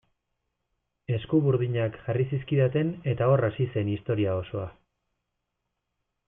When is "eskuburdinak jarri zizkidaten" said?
1.17-2.89